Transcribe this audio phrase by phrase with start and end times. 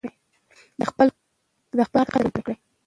[0.79, 1.07] د خپل
[1.93, 2.57] کار قدر وکړئ.